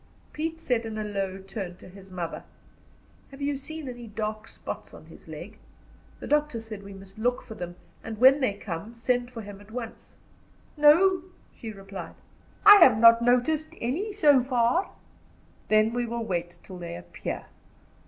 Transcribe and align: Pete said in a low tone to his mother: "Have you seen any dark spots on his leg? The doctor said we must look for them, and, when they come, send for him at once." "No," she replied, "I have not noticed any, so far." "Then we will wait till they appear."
Pete 0.33 0.59
said 0.59 0.83
in 0.87 0.97
a 0.97 1.03
low 1.03 1.37
tone 1.37 1.75
to 1.77 1.87
his 1.87 2.09
mother: 2.09 2.43
"Have 3.29 3.39
you 3.39 3.55
seen 3.55 3.87
any 3.87 4.07
dark 4.07 4.47
spots 4.47 4.95
on 4.95 5.05
his 5.05 5.27
leg? 5.27 5.59
The 6.19 6.25
doctor 6.25 6.59
said 6.59 6.81
we 6.81 6.91
must 6.95 7.19
look 7.19 7.43
for 7.43 7.53
them, 7.53 7.75
and, 8.03 8.17
when 8.17 8.39
they 8.39 8.53
come, 8.55 8.95
send 8.95 9.29
for 9.29 9.43
him 9.43 9.61
at 9.61 9.69
once." 9.69 10.15
"No," 10.75 11.21
she 11.53 11.71
replied, 11.71 12.15
"I 12.65 12.77
have 12.77 12.97
not 12.97 13.21
noticed 13.21 13.69
any, 13.79 14.11
so 14.11 14.41
far." 14.41 14.89
"Then 15.67 15.93
we 15.93 16.07
will 16.07 16.25
wait 16.25 16.57
till 16.63 16.79
they 16.79 16.95
appear." 16.95 17.45